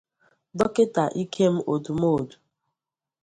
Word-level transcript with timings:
Dọkịta 0.57 1.03
Ikem 1.21 1.55
Odumodu 1.73 2.35